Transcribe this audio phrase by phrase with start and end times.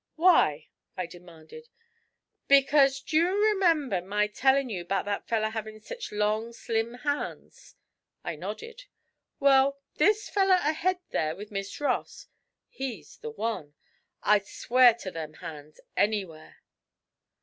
[0.15, 1.69] 'Why?' I demanded.
[2.47, 7.75] 'Because, d'ye remember my tellin' you 'bout that feller havin' sech long slim hands?'
[8.23, 8.85] I nodded.
[9.39, 12.25] 'Well, this feller ahead there with Miss Ross
[12.67, 13.75] he's the one.
[14.23, 16.63] I'd swear to them hands anywhere.'